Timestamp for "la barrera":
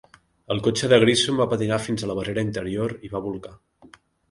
2.13-2.47